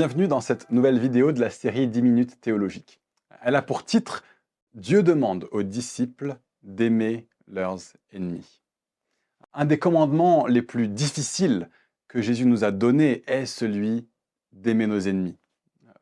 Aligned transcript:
Bienvenue 0.00 0.28
dans 0.28 0.40
cette 0.40 0.70
nouvelle 0.70 0.98
vidéo 0.98 1.30
de 1.30 1.40
la 1.40 1.50
série 1.50 1.86
10 1.86 2.00
minutes 2.00 2.40
théologiques. 2.40 3.02
Elle 3.42 3.54
a 3.54 3.60
pour 3.60 3.84
titre 3.84 4.24
«Dieu 4.74 5.02
demande 5.02 5.46
aux 5.52 5.62
disciples 5.62 6.38
d'aimer 6.62 7.28
leurs 7.46 7.80
ennemis». 8.10 8.62
Un 9.52 9.66
des 9.66 9.78
commandements 9.78 10.46
les 10.46 10.62
plus 10.62 10.88
difficiles 10.88 11.68
que 12.08 12.22
Jésus 12.22 12.46
nous 12.46 12.64
a 12.64 12.70
donnés 12.70 13.24
est 13.26 13.44
celui 13.44 14.08
d'aimer 14.52 14.86
nos 14.86 15.00
ennemis. 15.00 15.36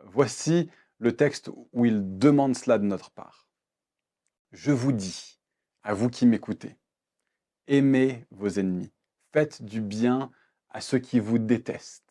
Voici 0.05 0.71
le 1.01 1.17
texte 1.17 1.51
où 1.73 1.85
il 1.85 2.19
demande 2.19 2.55
cela 2.55 2.79
de 2.79 2.85
notre 2.85 3.11
part. 3.11 3.49
«Je 4.53 4.71
vous 4.71 4.93
dis, 4.93 5.41
à 5.83 5.93
vous 5.93 6.09
qui 6.09 6.25
m'écoutez, 6.25 6.77
aimez 7.67 8.29
vos 8.31 8.61
ennemis, 8.61 8.93
faites 9.33 9.61
du 9.65 9.81
bien 9.81 10.31
à 10.71 10.81
ceux 10.81 11.01
qui 11.01 11.19
vous 11.19 11.41
détestent, 11.41 12.08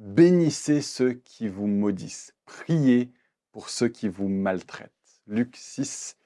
Bénissez 0.00 0.80
ceux 0.80 1.12
qui 1.12 1.46
vous 1.46 1.66
maudissent. 1.66 2.34
Priez 2.46 3.12
pour 3.52 3.68
ceux 3.68 3.88
qui 3.88 4.08
vous 4.08 4.28
maltraitent. 4.28 4.90
Luc 5.26 5.54
6, 5.54 6.16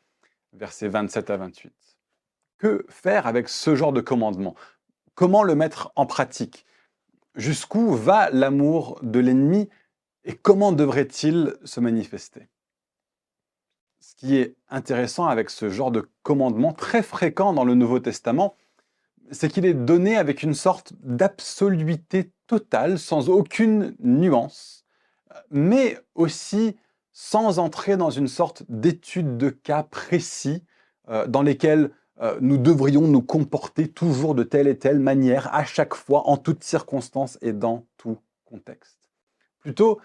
versets 0.53 0.87
27 0.87 1.31
à 1.31 1.37
28. 1.39 1.73
Que 2.59 2.87
faire 2.89 3.27
avec 3.27 3.49
ce 3.49 3.75
genre 3.75 3.93
de 3.93 4.01
commandement? 4.01 4.55
Comment 5.17 5.43
le 5.43 5.57
mettre 5.57 5.91
en 5.97 6.07
pratique? 6.07 6.65
Jusqu'où 7.35 7.97
va 7.97 8.31
l'amour 8.31 9.01
de 9.03 9.19
l'ennemi? 9.19 9.69
Et 10.23 10.37
comment 10.37 10.71
devrait-il 10.71 11.57
se 11.65 11.81
manifester? 11.81 12.49
Ce 13.99 14.15
qui 14.15 14.37
est 14.37 14.55
intéressant 14.69 15.27
avec 15.27 15.51
ce 15.51 15.69
genre 15.69 15.91
de 15.91 16.09
commandement, 16.23 16.73
très 16.73 17.03
fréquent 17.03 17.53
dans 17.53 17.65
le 17.65 17.75
Nouveau 17.75 17.99
Testament, 17.99 18.55
c'est 19.31 19.51
qu'il 19.51 19.67
est 19.67 19.75
donné 19.75 20.17
avec 20.17 20.43
une 20.43 20.55
sorte 20.55 20.93
d'absoluité 21.03 22.33
totale, 22.47 22.99
sans 22.99 23.29
aucune 23.29 23.95
nuance, 24.01 24.85
mais 25.51 25.99
aussi 26.15 26.77
sans 27.13 27.59
entrer 27.59 27.97
dans 27.97 28.11
une 28.11 28.29
sorte 28.29 28.65
d'étude 28.69 29.37
de 29.37 29.51
cas 29.51 29.85
précis 29.85 30.65
euh, 31.09 31.27
dans 31.27 31.43
lesquels 31.43 31.91
euh, 32.21 32.39
nous 32.41 32.59
devrions 32.59 33.09
nous 33.09 33.23
comporter 33.23 33.89
toujours 33.89 34.35
de 34.35 34.43
telle 34.43 34.69
et 34.69 34.79
telle 34.79 35.01
manière, 35.01 35.53
à 35.55 35.65
chaque 35.65 35.95
fois, 35.95 36.29
en 36.29 36.37
toutes 36.37 36.65
circonstances 36.65 37.39
et 37.41 37.53
dans 37.53 37.87
tout 37.97 38.19
contexte. 38.45 38.99
Plutôt, 39.61 40.01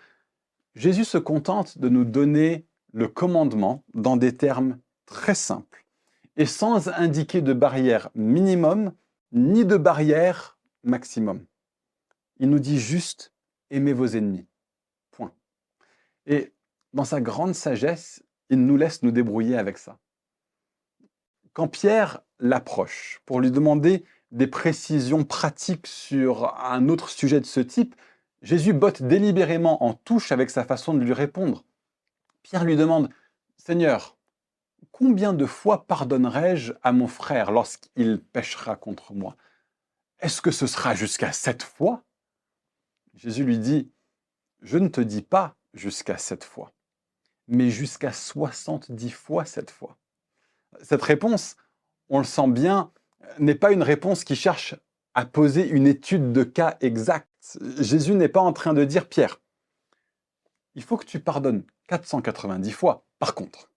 Jésus 0.75 1.03
se 1.03 1.17
contente 1.17 1.77
de 1.77 1.89
nous 1.89 2.05
donner 2.05 2.65
le 2.93 3.07
commandement 3.07 3.83
dans 3.93 4.17
des 4.17 4.35
termes 4.35 4.79
très 5.05 5.35
simples 5.35 5.85
et 6.37 6.45
sans 6.45 6.87
indiquer 6.89 7.41
de 7.41 7.53
barrière 7.53 8.09
minimum 8.15 8.93
ni 9.31 9.65
de 9.65 9.77
barrière 9.77 10.57
maximum. 10.83 11.45
Il 12.37 12.49
nous 12.49 12.59
dit 12.59 12.79
juste 12.79 13.33
«aimez 13.69 13.93
vos 13.93 14.07
ennemis». 14.07 14.47
Point. 15.11 15.33
Et 16.25 16.53
dans 16.93 17.05
sa 17.05 17.21
grande 17.21 17.53
sagesse, 17.53 18.23
il 18.49 18.65
nous 18.65 18.77
laisse 18.77 19.03
nous 19.03 19.11
débrouiller 19.11 19.57
avec 19.57 19.77
ça. 19.77 19.99
Quand 21.53 21.67
Pierre 21.67 22.21
l'approche 22.39 23.21
pour 23.25 23.41
lui 23.41 23.51
demander 23.51 24.05
des 24.31 24.47
précisions 24.47 25.23
pratiques 25.23 25.87
sur 25.87 26.55
un 26.63 26.87
autre 26.89 27.09
sujet 27.09 27.39
de 27.39 27.45
ce 27.45 27.59
type, 27.59 27.95
Jésus 28.41 28.73
botte 28.73 29.01
délibérément 29.01 29.83
en 29.83 29.93
touche 29.93 30.31
avec 30.31 30.49
sa 30.49 30.63
façon 30.63 30.93
de 30.93 30.99
lui 30.99 31.13
répondre. 31.13 31.65
Pierre 32.43 32.63
lui 32.63 32.77
demande 32.77 33.09
«Seigneur, 33.57 34.17
combien 34.91 35.33
de 35.33 35.45
fois 35.45 35.85
pardonnerai-je 35.85 36.73
à 36.83 36.91
mon 36.91 37.07
frère 37.07 37.51
lorsqu'il 37.51 38.21
péchera 38.21 38.75
contre 38.75 39.13
moi? 39.13 39.35
Est-ce 40.19 40.41
que 40.41 40.51
ce 40.51 40.67
sera 40.67 40.95
jusqu'à 40.95 41.31
sept 41.31 41.63
fois? 41.63 42.03
Jésus 43.15 43.43
lui 43.43 43.57
dit, 43.57 43.91
je 44.61 44.77
ne 44.77 44.87
te 44.87 45.01
dis 45.01 45.21
pas 45.21 45.55
jusqu'à 45.73 46.17
sept 46.17 46.43
fois, 46.43 46.73
mais 47.47 47.69
jusqu'à 47.69 48.11
soixante-dix 48.11 49.11
fois 49.11 49.45
sept 49.45 49.71
fois. 49.71 49.97
Cette 50.81 51.01
réponse, 51.01 51.55
on 52.09 52.19
le 52.19 52.25
sent 52.25 52.47
bien, 52.49 52.91
n'est 53.37 53.55
pas 53.55 53.71
une 53.71 53.83
réponse 53.83 54.23
qui 54.23 54.35
cherche 54.35 54.75
à 55.13 55.25
poser 55.25 55.67
une 55.67 55.87
étude 55.87 56.31
de 56.31 56.43
cas 56.43 56.77
exacte. 56.81 57.27
Jésus 57.79 58.13
n'est 58.13 58.29
pas 58.29 58.41
en 58.41 58.53
train 58.53 58.73
de 58.73 58.83
dire, 58.83 59.07
Pierre, 59.07 59.41
il 60.75 60.83
faut 60.83 60.97
que 60.97 61.05
tu 61.05 61.19
pardonnes 61.19 61.63
490 61.87 62.71
fois. 62.71 63.05
Par 63.17 63.35
contre, 63.35 63.68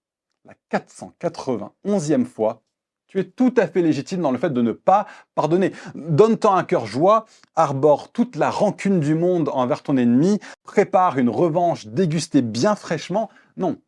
la 0.44 0.54
491e 0.70 2.24
fois, 2.24 2.62
tu 3.06 3.20
es 3.20 3.24
tout 3.24 3.52
à 3.58 3.66
fait 3.66 3.82
légitime 3.82 4.22
dans 4.22 4.30
le 4.30 4.38
fait 4.38 4.50
de 4.50 4.62
ne 4.62 4.72
pas 4.72 5.06
pardonner. 5.34 5.72
Donne-toi 5.94 6.56
un 6.56 6.64
cœur 6.64 6.86
joie, 6.86 7.26
arbore 7.54 8.10
toute 8.10 8.36
la 8.36 8.50
rancune 8.50 9.00
du 9.00 9.14
monde 9.14 9.50
envers 9.52 9.82
ton 9.82 9.98
ennemi, 9.98 10.40
prépare 10.62 11.18
une 11.18 11.28
revanche 11.28 11.86
dégustée 11.86 12.40
bien 12.40 12.74
fraîchement. 12.74 13.28
Non, 13.58 13.78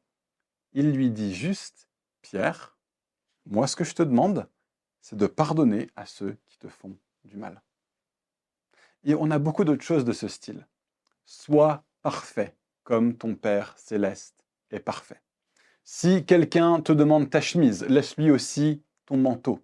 il 0.74 0.92
lui 0.92 1.10
dit 1.10 1.34
juste, 1.34 1.88
Pierre, 2.20 2.76
moi 3.46 3.66
ce 3.66 3.76
que 3.76 3.84
je 3.84 3.94
te 3.94 4.02
demande, 4.02 4.46
c'est 5.00 5.16
de 5.16 5.26
pardonner 5.26 5.88
à 5.96 6.04
ceux 6.04 6.36
qui 6.46 6.58
te 6.58 6.68
font 6.68 6.94
du 7.24 7.38
mal. 7.38 7.62
Et 9.04 9.14
on 9.14 9.30
a 9.30 9.38
beaucoup 9.38 9.64
d'autres 9.64 9.84
choses 9.84 10.04
de 10.04 10.12
ce 10.12 10.28
style. 10.28 10.66
Sois 11.24 11.82
parfait, 12.02 12.54
comme 12.82 13.16
ton 13.16 13.34
Père 13.34 13.74
céleste 13.78 14.44
est 14.70 14.80
parfait. 14.80 15.23
Si 15.84 16.24
quelqu'un 16.24 16.80
te 16.80 16.92
demande 16.92 17.28
ta 17.28 17.42
chemise, 17.42 17.84
laisse-lui 17.88 18.30
aussi 18.30 18.82
ton 19.04 19.18
manteau. 19.18 19.60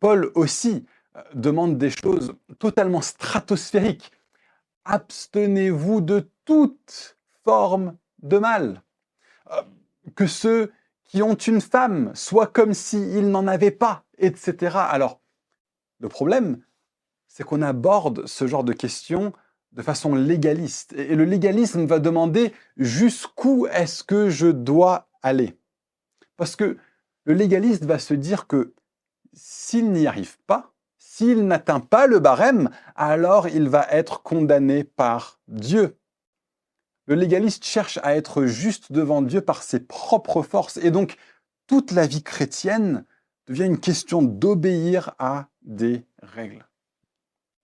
Paul 0.00 0.32
aussi 0.34 0.86
euh, 1.14 1.22
demande 1.34 1.76
des 1.76 1.90
choses 1.90 2.34
totalement 2.58 3.02
stratosphériques. 3.02 4.10
Abstenez-vous 4.84 6.00
de 6.00 6.30
toute 6.46 7.18
forme 7.44 7.96
de 8.22 8.38
mal. 8.38 8.82
Euh, 9.52 9.62
que 10.14 10.26
ceux 10.26 10.72
qui 11.04 11.22
ont 11.22 11.34
une 11.34 11.60
femme 11.60 12.12
soient 12.14 12.46
comme 12.46 12.72
s'ils 12.72 13.30
n'en 13.30 13.46
avaient 13.46 13.70
pas, 13.70 14.04
etc. 14.18 14.76
Alors, 14.76 15.20
le 16.00 16.08
problème, 16.08 16.62
c'est 17.28 17.44
qu'on 17.44 17.62
aborde 17.62 18.26
ce 18.26 18.46
genre 18.46 18.64
de 18.64 18.72
questions 18.72 19.32
de 19.72 19.82
façon 19.82 20.14
légaliste. 20.14 20.94
Et 20.94 21.14
le 21.14 21.24
légalisme 21.24 21.84
va 21.84 21.98
demander 21.98 22.54
jusqu'où 22.78 23.66
est-ce 23.66 24.02
que 24.02 24.30
je 24.30 24.46
dois 24.46 25.08
aller. 25.26 25.58
Parce 26.36 26.56
que 26.56 26.76
le 27.24 27.34
légaliste 27.34 27.84
va 27.84 27.98
se 27.98 28.14
dire 28.14 28.46
que 28.46 28.74
s'il 29.32 29.90
n'y 29.92 30.06
arrive 30.06 30.38
pas, 30.46 30.72
s'il 30.98 31.46
n'atteint 31.46 31.80
pas 31.80 32.06
le 32.06 32.20
barème, 32.20 32.70
alors 32.94 33.48
il 33.48 33.68
va 33.68 33.86
être 33.90 34.22
condamné 34.22 34.84
par 34.84 35.40
Dieu. 35.48 35.98
Le 37.06 37.14
légaliste 37.14 37.64
cherche 37.64 37.98
à 38.02 38.16
être 38.16 38.44
juste 38.44 38.92
devant 38.92 39.22
Dieu 39.22 39.40
par 39.40 39.62
ses 39.62 39.80
propres 39.80 40.42
forces. 40.42 40.76
Et 40.76 40.90
donc, 40.90 41.16
toute 41.66 41.90
la 41.90 42.06
vie 42.06 42.22
chrétienne 42.22 43.04
devient 43.46 43.64
une 43.64 43.80
question 43.80 44.22
d'obéir 44.22 45.14
à 45.18 45.48
des 45.62 46.04
règles. 46.22 46.66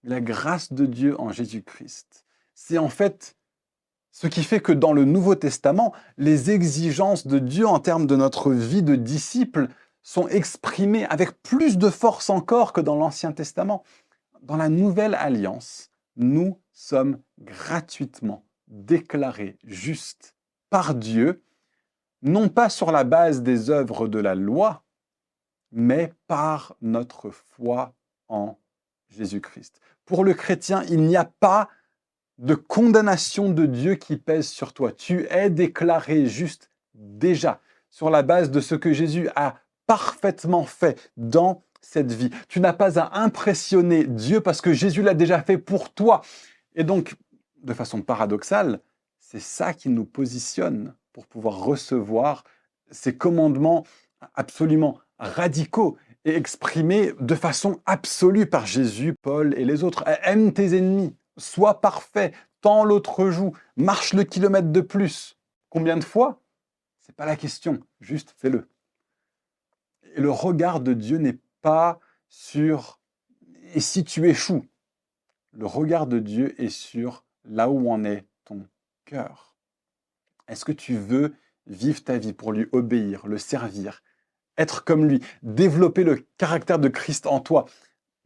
La 0.02 0.20
grâce 0.20 0.72
de 0.72 0.86
Dieu 0.86 1.20
en 1.20 1.30
Jésus-Christ, 1.30 2.24
c'est 2.54 2.78
en 2.78 2.88
fait 2.88 3.36
ce 4.12 4.26
qui 4.26 4.44
fait 4.44 4.60
que 4.60 4.72
dans 4.72 4.92
le 4.92 5.04
Nouveau 5.04 5.34
Testament, 5.34 5.94
les 6.18 6.50
exigences 6.50 7.26
de 7.26 7.38
Dieu 7.38 7.66
en 7.66 7.80
termes 7.80 8.06
de 8.06 8.14
notre 8.14 8.52
vie 8.52 8.82
de 8.82 8.94
disciple 8.94 9.68
sont 10.02 10.28
exprimées 10.28 11.06
avec 11.06 11.42
plus 11.42 11.78
de 11.78 11.88
force 11.88 12.28
encore 12.28 12.74
que 12.74 12.82
dans 12.82 12.96
l'Ancien 12.96 13.32
Testament. 13.32 13.82
Dans 14.42 14.56
la 14.56 14.68
Nouvelle 14.68 15.14
Alliance, 15.14 15.90
nous 16.16 16.60
sommes 16.72 17.18
gratuitement 17.40 18.44
déclarés 18.68 19.56
justes 19.64 20.34
par 20.68 20.94
Dieu, 20.94 21.42
non 22.20 22.48
pas 22.48 22.68
sur 22.68 22.92
la 22.92 23.04
base 23.04 23.42
des 23.42 23.70
œuvres 23.70 24.08
de 24.08 24.18
la 24.18 24.34
loi, 24.34 24.84
mais 25.70 26.12
par 26.26 26.76
notre 26.82 27.30
foi 27.30 27.94
en 28.28 28.58
Jésus-Christ. 29.08 29.80
Pour 30.04 30.22
le 30.22 30.34
chrétien, 30.34 30.82
il 30.84 31.02
n'y 31.02 31.16
a 31.16 31.24
pas 31.24 31.68
de 32.38 32.54
condamnation 32.54 33.50
de 33.50 33.66
Dieu 33.66 33.94
qui 33.94 34.16
pèse 34.16 34.48
sur 34.48 34.72
toi. 34.72 34.92
Tu 34.92 35.26
es 35.30 35.50
déclaré 35.50 36.26
juste 36.26 36.70
déjà 36.94 37.60
sur 37.90 38.10
la 38.10 38.22
base 38.22 38.50
de 38.50 38.60
ce 38.60 38.74
que 38.74 38.92
Jésus 38.92 39.28
a 39.36 39.56
parfaitement 39.86 40.64
fait 40.64 41.12
dans 41.16 41.62
cette 41.80 42.12
vie. 42.12 42.30
Tu 42.48 42.60
n'as 42.60 42.72
pas 42.72 42.98
à 42.98 43.20
impressionner 43.20 44.04
Dieu 44.04 44.40
parce 44.40 44.60
que 44.60 44.72
Jésus 44.72 45.02
l'a 45.02 45.14
déjà 45.14 45.42
fait 45.42 45.58
pour 45.58 45.92
toi. 45.92 46.22
Et 46.74 46.84
donc, 46.84 47.14
de 47.62 47.74
façon 47.74 48.00
paradoxale, 48.00 48.80
c'est 49.18 49.40
ça 49.40 49.74
qui 49.74 49.88
nous 49.88 50.04
positionne 50.04 50.94
pour 51.12 51.26
pouvoir 51.26 51.64
recevoir 51.64 52.44
ces 52.90 53.16
commandements 53.16 53.84
absolument 54.34 54.98
radicaux 55.18 55.96
et 56.24 56.36
exprimés 56.36 57.12
de 57.20 57.34
façon 57.34 57.80
absolue 57.86 58.46
par 58.46 58.66
Jésus, 58.66 59.14
Paul 59.20 59.54
et 59.58 59.64
les 59.64 59.84
autres. 59.84 60.04
Aime 60.22 60.52
tes 60.52 60.76
ennemis, 60.76 61.14
sois 61.36 61.80
parfait, 61.80 62.32
tends 62.60 62.84
l'autre 62.84 63.30
joue, 63.30 63.56
marche 63.76 64.12
le 64.12 64.24
kilomètre 64.24 64.70
de 64.70 64.80
plus. 64.80 65.38
Combien 65.70 65.96
de 65.96 66.04
fois? 66.04 66.40
C'est 67.00 67.16
pas 67.16 67.26
la 67.26 67.36
question, 67.36 67.80
juste 68.00 68.34
fais-le. 68.36 68.68
Et 70.14 70.20
le 70.20 70.30
regard 70.30 70.80
de 70.80 70.92
Dieu 70.92 71.18
n'est 71.18 71.38
pas 71.60 71.98
sur 72.28 73.00
«et 73.74 73.80
si 73.80 74.04
tu 74.04 74.28
échoues?» 74.28 74.66
Le 75.52 75.66
regard 75.66 76.06
de 76.06 76.18
Dieu 76.18 76.60
est 76.62 76.70
sur 76.70 77.24
là 77.44 77.68
où 77.68 77.90
en 77.90 78.04
est 78.04 78.26
ton 78.44 78.66
cœur 79.04 79.56
Est-ce 80.48 80.64
que 80.64 80.72
tu 80.72 80.96
veux 80.96 81.34
vivre 81.66 82.02
ta 82.02 82.18
vie 82.18 82.32
pour 82.32 82.52
lui 82.52 82.68
obéir, 82.72 83.26
le 83.26 83.38
servir, 83.38 84.02
être 84.56 84.84
comme 84.84 85.06
lui, 85.06 85.20
développer 85.42 86.04
le 86.04 86.26
caractère 86.38 86.78
de 86.78 86.88
Christ 86.88 87.26
en 87.26 87.40
toi? 87.40 87.66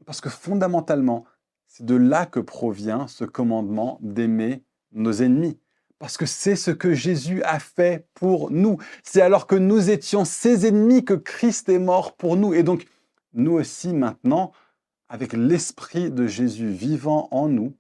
Parce 0.05 0.21
que 0.21 0.29
fondamentalement, 0.29 1.25
c'est 1.67 1.85
de 1.85 1.95
là 1.95 2.27
que 2.27 2.41
provient 2.41 3.07
ce 3.07 3.25
commandement 3.25 3.99
d'aimer 4.03 4.63
nos 4.93 5.13
ennemis. 5.13 5.59
Parce 5.99 6.17
que 6.17 6.27
c'est 6.27 6.57
ce 6.57 6.71
que 6.71 6.93
Jésus 6.95 7.43
a 7.45 7.59
fait 7.59 8.07
pour 8.15 8.51
nous. 8.51 8.79
C'est 9.03 9.23
alors 9.23 9.47
que 9.47 9.55
nous 9.55 9.91
étions 9.91 10.25
ses 10.25 10.67
ennemis 10.67 11.05
que 11.05 11.15
Christ 11.15 11.69
est 11.69 11.79
mort 11.79 12.17
pour 12.17 12.37
nous. 12.37 12.53
Et 12.53 12.63
donc, 12.63 12.87
nous 13.33 13.53
aussi 13.53 13.95
maintenant, 13.95 14.53
avec 15.09 15.33
l'Esprit 15.33 16.11
de 16.11 16.27
Jésus 16.27 16.69
vivant 16.69 17.29
en 17.31 17.49
nous, 17.49 17.75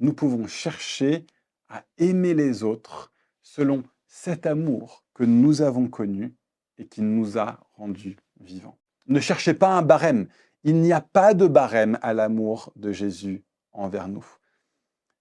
nous 0.00 0.12
pouvons 0.12 0.46
chercher 0.46 1.26
à 1.68 1.84
aimer 1.98 2.34
les 2.34 2.62
autres 2.62 3.12
selon 3.40 3.82
cet 4.06 4.46
amour 4.46 5.04
que 5.14 5.24
nous 5.24 5.62
avons 5.62 5.88
connu 5.88 6.34
et 6.78 6.86
qui 6.86 7.02
nous 7.02 7.38
a 7.38 7.60
rendus 7.74 8.16
vivants. 8.40 8.78
Ne 9.06 9.20
cherchez 9.20 9.54
pas 9.54 9.76
un 9.76 9.82
barème. 9.82 10.28
Il 10.64 10.80
n'y 10.80 10.92
a 10.92 11.00
pas 11.00 11.34
de 11.34 11.46
barème 11.46 11.98
à 12.02 12.14
l'amour 12.14 12.72
de 12.76 12.92
Jésus 12.92 13.44
envers 13.72 14.08
nous. 14.08 14.24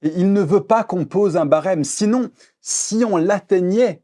Et 0.02 0.12
il 0.16 0.34
ne 0.34 0.42
veut 0.42 0.64
pas 0.64 0.84
qu'on 0.84 1.06
pose 1.06 1.38
un 1.38 1.46
barème. 1.46 1.84
Sinon, 1.84 2.32
si 2.60 3.04
on 3.06 3.18
l'atteignait, 3.18 4.04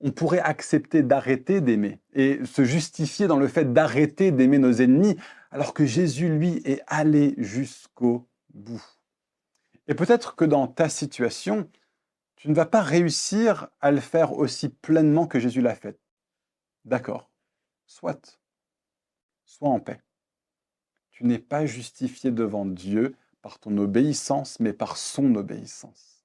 on 0.00 0.10
pourrait 0.10 0.40
accepter 0.40 1.02
d'arrêter 1.02 1.60
d'aimer 1.60 2.00
et 2.14 2.40
se 2.44 2.64
justifier 2.64 3.26
dans 3.26 3.38
le 3.38 3.48
fait 3.48 3.72
d'arrêter 3.72 4.32
d'aimer 4.32 4.58
nos 4.58 4.72
ennemis, 4.72 5.16
alors 5.50 5.74
que 5.74 5.84
Jésus, 5.84 6.28
lui, 6.28 6.62
est 6.64 6.82
allé 6.86 7.34
jusqu'au 7.36 8.26
bout. 8.54 8.82
Et 9.88 9.94
peut-être 9.94 10.36
que 10.36 10.44
dans 10.44 10.68
ta 10.68 10.88
situation, 10.88 11.68
tu 12.36 12.48
ne 12.48 12.54
vas 12.54 12.66
pas 12.66 12.80
réussir 12.80 13.68
à 13.80 13.90
le 13.90 14.00
faire 14.00 14.32
aussi 14.32 14.70
pleinement 14.70 15.26
que 15.26 15.38
Jésus 15.38 15.60
l'a 15.60 15.74
fait. 15.74 15.98
D'accord, 16.84 17.30
soit. 17.84 18.38
Sois 19.44 19.68
en 19.68 19.80
paix. 19.80 20.00
Tu 21.20 21.26
n'es 21.26 21.38
pas 21.38 21.66
justifié 21.66 22.30
devant 22.30 22.64
Dieu 22.64 23.14
par 23.42 23.58
ton 23.58 23.76
obéissance, 23.76 24.58
mais 24.58 24.72
par 24.72 24.96
son 24.96 25.34
obéissance. 25.34 26.24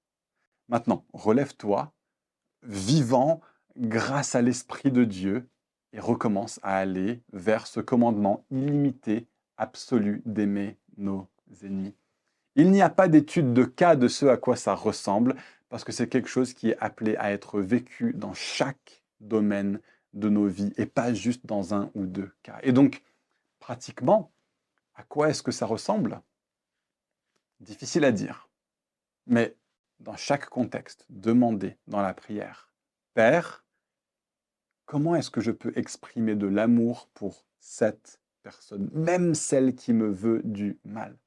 Maintenant, 0.69 1.03
relève-toi, 1.11 1.91
vivant 2.63 3.41
grâce 3.75 4.35
à 4.35 4.41
l'Esprit 4.41 4.91
de 4.91 5.03
Dieu, 5.03 5.49
et 5.91 5.99
recommence 5.99 6.61
à 6.63 6.77
aller 6.77 7.21
vers 7.33 7.67
ce 7.67 7.81
commandement 7.81 8.45
illimité, 8.51 9.27
absolu 9.57 10.21
d'aimer 10.25 10.77
nos 10.95 11.27
ennemis. 11.61 11.93
Il 12.55 12.71
n'y 12.71 12.81
a 12.81 12.89
pas 12.89 13.09
d'étude 13.09 13.51
de 13.51 13.65
cas 13.65 13.97
de 13.97 14.07
ce 14.07 14.25
à 14.27 14.37
quoi 14.37 14.55
ça 14.55 14.75
ressemble, 14.75 15.35
parce 15.67 15.83
que 15.83 15.91
c'est 15.91 16.07
quelque 16.07 16.29
chose 16.29 16.53
qui 16.53 16.69
est 16.69 16.77
appelé 16.79 17.17
à 17.17 17.33
être 17.33 17.59
vécu 17.59 18.13
dans 18.13 18.33
chaque 18.33 19.03
domaine 19.19 19.81
de 20.13 20.29
nos 20.29 20.47
vies, 20.47 20.71
et 20.77 20.85
pas 20.85 21.13
juste 21.13 21.45
dans 21.45 21.73
un 21.73 21.91
ou 21.95 22.05
deux 22.05 22.31
cas. 22.43 22.59
Et 22.63 22.71
donc, 22.71 23.03
pratiquement, 23.59 24.31
à 24.95 25.03
quoi 25.03 25.29
est-ce 25.29 25.43
que 25.43 25.51
ça 25.51 25.65
ressemble? 25.65 26.21
Difficile 27.59 28.05
à 28.05 28.11
dire. 28.11 28.49
Mais 29.27 29.55
dans 29.99 30.15
chaque 30.15 30.47
contexte, 30.47 31.05
demander 31.09 31.77
dans 31.87 32.01
la 32.01 32.13
prière, 32.13 32.69
Père, 33.13 33.65
comment 34.85 35.15
est-ce 35.15 35.31
que 35.31 35.41
je 35.41 35.51
peux 35.51 35.73
exprimer 35.75 36.35
de 36.35 36.47
l'amour 36.47 37.09
pour 37.13 37.45
cette 37.59 38.19
personne, 38.43 38.89
même 38.93 39.35
celle 39.35 39.75
qui 39.75 39.93
me 39.93 40.07
veut 40.07 40.41
du 40.43 40.79
mal? 40.83 41.17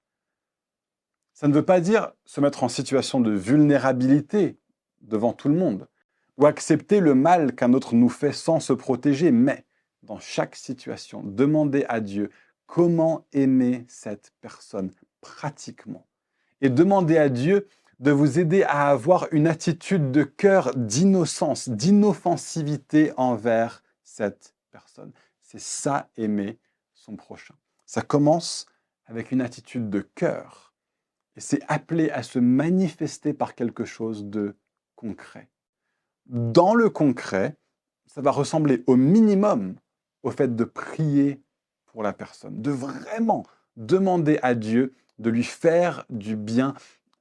Ça 1.32 1.48
ne 1.48 1.54
veut 1.54 1.64
pas 1.64 1.80
dire 1.80 2.12
se 2.24 2.40
mettre 2.40 2.64
en 2.64 2.68
situation 2.68 3.20
de 3.20 3.30
vulnérabilité 3.30 4.58
devant 5.00 5.32
tout 5.32 5.48
le 5.48 5.54
monde, 5.54 5.88
ou 6.36 6.46
accepter 6.46 7.00
le 7.00 7.14
mal 7.14 7.54
qu'un 7.54 7.72
autre 7.72 7.94
nous 7.94 8.08
fait 8.08 8.32
sans 8.32 8.60
se 8.60 8.72
protéger, 8.72 9.30
mais 9.30 9.64
dans 10.02 10.18
chaque 10.18 10.56
situation, 10.56 11.22
demander 11.22 11.84
à 11.88 12.00
Dieu 12.00 12.30
comment 12.68 13.26
aimer 13.32 13.84
cette 13.88 14.32
personne 14.40 14.92
pratiquement 15.20 16.06
et 16.60 16.68
demandez 16.68 17.16
à 17.16 17.28
Dieu 17.28 17.66
de 17.98 18.12
vous 18.12 18.38
aider 18.38 18.62
à 18.62 18.90
avoir 18.90 19.26
une 19.32 19.48
attitude 19.48 20.12
de 20.12 20.22
cœur 20.22 20.72
d'innocence, 20.76 21.68
d'inoffensivité 21.68 23.12
envers 23.16 23.82
cette 24.04 24.54
personne. 24.70 25.12
C'est 25.40 25.60
ça, 25.60 26.08
aimer 26.16 26.60
son 26.94 27.16
prochain. 27.16 27.54
Ça 27.86 28.02
commence 28.02 28.66
avec 29.06 29.32
une 29.32 29.40
attitude 29.40 29.90
de 29.90 30.00
cœur 30.00 30.74
et 31.36 31.40
c'est 31.40 31.62
appelé 31.68 32.10
à 32.10 32.22
se 32.22 32.38
manifester 32.38 33.32
par 33.32 33.54
quelque 33.54 33.84
chose 33.84 34.26
de 34.26 34.56
concret. 34.94 35.48
Dans 36.26 36.74
le 36.74 36.90
concret, 36.90 37.56
ça 38.06 38.20
va 38.20 38.30
ressembler 38.30 38.84
au 38.86 38.96
minimum 38.96 39.76
au 40.22 40.30
fait 40.30 40.54
de 40.54 40.64
prier 40.64 41.42
la 42.02 42.12
personne, 42.12 42.60
de 42.60 42.70
vraiment 42.70 43.44
demander 43.76 44.38
à 44.42 44.54
Dieu 44.54 44.94
de 45.18 45.30
lui 45.30 45.44
faire 45.44 46.04
du 46.10 46.36
bien, 46.36 46.74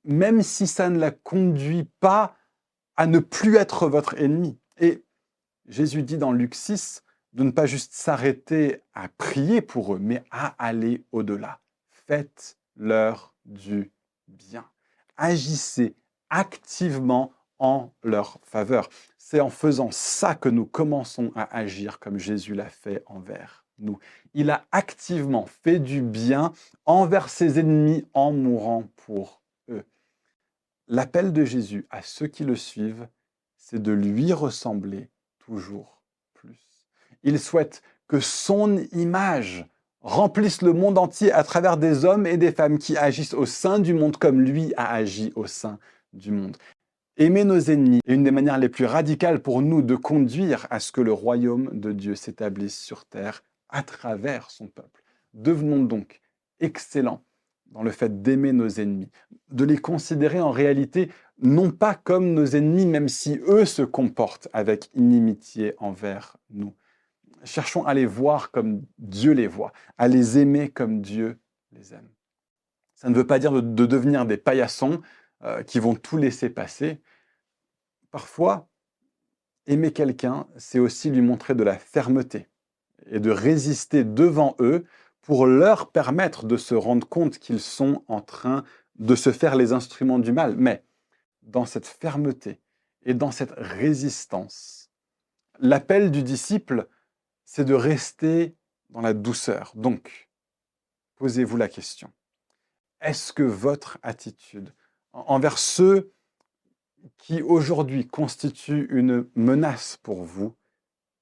même 0.03 0.41
si 0.41 0.67
ça 0.67 0.89
ne 0.89 0.99
la 0.99 1.11
conduit 1.11 1.89
pas 1.99 2.35
à 2.95 3.07
ne 3.07 3.19
plus 3.19 3.55
être 3.55 3.87
votre 3.87 4.15
ennemi. 4.19 4.59
Et 4.79 5.03
Jésus 5.67 6.03
dit 6.03 6.17
dans 6.17 6.31
Luc 6.31 6.55
6 6.55 7.03
de 7.33 7.43
ne 7.43 7.51
pas 7.51 7.65
juste 7.65 7.93
s'arrêter 7.93 8.81
à 8.93 9.09
prier 9.09 9.61
pour 9.61 9.95
eux, 9.95 9.99
mais 9.99 10.23
à 10.31 10.55
aller 10.63 11.05
au-delà. 11.11 11.59
Faites-leur 11.89 13.35
du 13.45 13.91
bien. 14.27 14.65
Agissez 15.17 15.95
activement 16.29 17.33
en 17.59 17.91
leur 18.03 18.39
faveur. 18.43 18.89
C'est 19.17 19.39
en 19.39 19.49
faisant 19.49 19.91
ça 19.91 20.35
que 20.35 20.49
nous 20.49 20.65
commençons 20.65 21.31
à 21.35 21.55
agir 21.55 21.99
comme 21.99 22.17
Jésus 22.17 22.55
l'a 22.55 22.69
fait 22.69 23.03
envers 23.07 23.65
nous. 23.79 23.99
Il 24.39 24.51
a 24.51 24.67
activement 24.71 25.47
fait 25.47 25.79
du 25.79 26.03
bien 26.03 26.53
envers 26.85 27.27
ses 27.27 27.57
ennemis 27.57 28.05
en 28.13 28.31
mourant 28.31 28.83
pour 28.95 29.41
eux. 29.67 29.83
L'appel 30.87 31.33
de 31.33 31.43
Jésus 31.43 31.87
à 31.89 32.03
ceux 32.03 32.27
qui 32.27 32.43
le 32.43 32.55
suivent, 32.55 33.07
c'est 33.57 33.81
de 33.81 33.91
lui 33.91 34.31
ressembler 34.33 35.09
toujours 35.39 36.03
plus. 36.35 36.85
Il 37.23 37.39
souhaite 37.39 37.81
que 38.07 38.19
son 38.19 38.77
image 38.91 39.65
remplisse 40.01 40.61
le 40.61 40.73
monde 40.73 40.99
entier 40.99 41.31
à 41.31 41.43
travers 41.43 41.77
des 41.77 42.05
hommes 42.05 42.27
et 42.27 42.37
des 42.37 42.51
femmes 42.51 42.77
qui 42.77 42.95
agissent 42.95 43.33
au 43.33 43.47
sein 43.47 43.79
du 43.79 43.95
monde 43.95 44.17
comme 44.17 44.41
lui 44.41 44.71
a 44.77 44.93
agi 44.93 45.33
au 45.35 45.47
sein 45.47 45.79
du 46.13 46.29
monde. 46.29 46.57
Aimer 47.17 47.43
nos 47.43 47.59
ennemis 47.59 48.01
est 48.05 48.13
une 48.13 48.23
des 48.23 48.29
manières 48.29 48.59
les 48.59 48.69
plus 48.69 48.85
radicales 48.85 49.41
pour 49.41 49.63
nous 49.63 49.81
de 49.81 49.95
conduire 49.95 50.67
à 50.69 50.79
ce 50.79 50.91
que 50.91 51.01
le 51.01 51.11
royaume 51.11 51.71
de 51.73 51.91
Dieu 51.91 52.13
s'établisse 52.13 52.79
sur 52.79 53.05
terre 53.05 53.41
à 53.69 53.83
travers 53.83 54.51
son 54.51 54.67
peuple. 54.67 55.03
Devenons 55.33 55.83
donc 55.83 56.21
excellents 56.59 57.23
dans 57.67 57.83
le 57.83 57.91
fait 57.91 58.21
d'aimer 58.21 58.53
nos 58.53 58.69
ennemis, 58.69 59.09
de 59.49 59.65
les 59.65 59.77
considérer 59.77 60.39
en 60.39 60.51
réalité 60.51 61.11
non 61.39 61.71
pas 61.71 61.95
comme 61.95 62.33
nos 62.33 62.45
ennemis, 62.45 62.85
même 62.85 63.09
si 63.09 63.39
eux 63.47 63.65
se 63.65 63.81
comportent 63.81 64.47
avec 64.53 64.89
inimitié 64.93 65.75
envers 65.77 66.37
nous. 66.49 66.75
Cherchons 67.43 67.85
à 67.85 67.93
les 67.93 68.05
voir 68.05 68.51
comme 68.51 68.83
Dieu 68.97 69.33
les 69.33 69.47
voit, 69.47 69.71
à 69.97 70.07
les 70.07 70.39
aimer 70.39 70.69
comme 70.69 71.01
Dieu 71.01 71.39
les 71.71 71.93
aime. 71.93 72.09
Ça 72.95 73.09
ne 73.09 73.15
veut 73.15 73.27
pas 73.27 73.37
dire 73.37 73.51
de, 73.51 73.85
devenir 73.85 74.25
des 74.25 74.37
paillassons 74.37 75.01
euh, 75.43 75.61
qui 75.61 75.79
vont 75.79 75.93
tout 75.93 76.17
laisser 76.17 76.49
passer. 76.49 76.99
Parfois, 78.09 78.67
aimer 79.67 79.93
quelqu'un, 79.93 80.47
c'est 80.57 80.79
aussi 80.79 81.11
lui 81.11 81.21
montrer 81.21 81.53
de 81.53 81.63
la 81.63 81.77
fermeté, 81.77 82.47
et 83.05 83.19
de 83.19 83.31
résister 83.31 84.03
devant 84.03 84.55
eux 84.59 84.85
pour 85.21 85.45
leur 85.45 85.91
permettre 85.91 86.45
de 86.45 86.57
se 86.57 86.75
rendre 86.75 87.07
compte 87.07 87.37
qu'ils 87.37 87.59
sont 87.59 88.03
en 88.07 88.21
train 88.21 88.63
de 88.95 89.15
se 89.15 89.31
faire 89.31 89.55
les 89.55 89.73
instruments 89.73 90.19
du 90.19 90.31
mal. 90.31 90.55
Mais 90.57 90.83
dans 91.41 91.65
cette 91.65 91.85
fermeté 91.85 92.61
et 93.03 93.13
dans 93.13 93.31
cette 93.31 93.53
résistance, 93.57 94.89
l'appel 95.59 96.11
du 96.11 96.23
disciple, 96.23 96.87
c'est 97.45 97.65
de 97.65 97.73
rester 97.73 98.55
dans 98.89 99.01
la 99.01 99.13
douceur. 99.13 99.71
Donc, 99.75 100.29
posez-vous 101.15 101.57
la 101.57 101.67
question. 101.67 102.11
Est-ce 103.01 103.33
que 103.33 103.43
votre 103.43 103.97
attitude 104.01 104.73
envers 105.13 105.57
ceux 105.57 106.13
qui 107.17 107.41
aujourd'hui 107.41 108.07
constituent 108.07 108.87
une 108.91 109.27
menace 109.35 109.97
pour 109.97 110.23
vous 110.23 110.55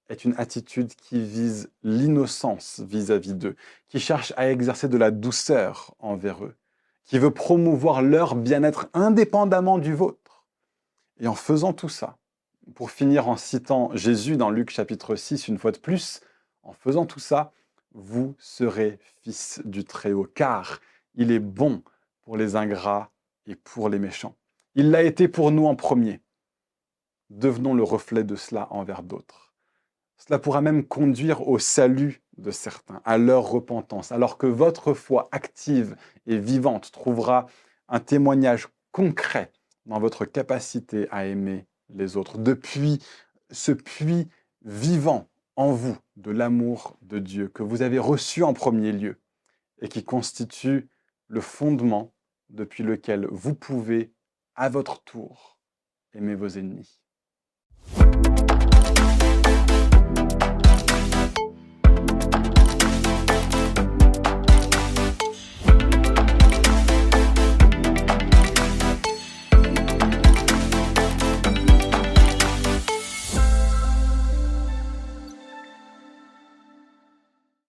est 0.10 0.26
une 0.26 0.36
attitude 0.38 0.94
qui 0.96 1.20
vise 1.20 1.72
l'innocence 1.84 2.82
vis-à-vis 2.82 3.34
d'eux, 3.34 3.56
qui 3.88 4.00
cherche 4.00 4.34
à 4.38 4.50
exercer 4.50 4.88
de 4.88 4.98
la 4.98 5.12
douceur 5.12 5.96
envers 6.00 6.44
eux, 6.44 6.56
qui 7.06 7.20
veut 7.20 7.32
promouvoir 7.32 8.02
leur 8.02 8.36
bien-être 8.36 8.88
indépendamment 8.94 9.78
du 9.78 9.94
vôtre. 9.94 10.46
Et 11.20 11.28
en 11.28 11.36
faisant 11.36 11.74
tout 11.74 11.90
ça, 11.90 12.18
pour 12.74 12.92
finir 12.92 13.28
en 13.28 13.38
citant 13.38 13.96
Jésus 13.96 14.38
dans 14.38 14.50
Luc 14.50 14.70
chapitre 14.70 15.16
6 15.16 15.48
une 15.48 15.58
fois 15.58 15.72
de 15.72 15.78
plus, 15.78 16.22
en 16.64 16.74
faisant 16.74 17.06
tout 17.06 17.20
ça, 17.20 17.52
vous 17.94 18.36
serez 18.40 19.00
fils 19.22 19.62
du 19.66 19.86
Très-Haut, 19.86 20.28
car 20.34 20.80
il 21.16 21.32
est 21.32 21.40
bon 21.40 21.84
pour 22.22 22.38
les 22.38 22.56
ingrats 22.56 23.12
et 23.46 23.56
pour 23.56 23.90
les 23.90 24.00
méchants. 24.00 24.36
Il 24.74 24.92
l'a 24.92 25.04
été 25.04 25.28
pour 25.28 25.52
nous 25.52 25.66
en 25.66 25.76
premier. 25.76 26.22
devenons 27.30 27.74
le 27.74 27.84
reflet 27.84 28.24
de 28.24 28.36
cela 28.36 28.68
envers 28.72 29.02
d'autres. 29.02 29.45
Cela 30.18 30.40
pourra 30.40 30.62
même 30.62 30.86
conduire 30.86 31.48
au 31.48 31.60
salut 31.60 32.22
de 32.38 32.52
certains, 32.52 33.02
à 33.06 33.18
leur 33.18 33.50
repentance, 33.50 34.12
alors 34.12 34.38
que 34.38 34.48
votre 34.48 34.94
foi 34.94 35.28
active 35.32 35.96
et 36.26 36.38
vivante 36.38 36.92
trouvera 36.92 37.48
un 37.88 38.00
témoignage 38.00 38.68
concret 38.92 39.52
dans 39.86 40.00
votre 40.00 40.26
capacité 40.26 41.08
à 41.12 41.26
aimer 41.26 41.66
les 41.94 42.18
autres, 42.18 42.38
depuis 42.38 43.00
ce 43.52 43.72
puits 43.72 44.28
vivant 44.64 45.30
en 45.56 45.72
vous 45.72 45.98
de 46.18 46.32
l'amour 46.32 46.98
de 47.02 47.20
Dieu 47.20 47.48
que 47.48 47.64
vous 47.64 47.82
avez 47.82 48.00
reçu 48.00 48.44
en 48.44 48.54
premier 48.54 48.92
lieu 48.92 49.20
et 49.82 49.88
qui 49.88 50.04
constitue 50.04 50.90
le 51.28 51.42
fondement 51.42 52.14
depuis 52.50 52.84
lequel 52.84 53.28
vous 53.32 53.56
pouvez, 53.56 54.12
à 54.56 54.70
votre 54.70 55.04
tour, 55.04 55.60
aimer 56.14 56.36
vos 56.36 56.48
ennemis. 56.48 57.02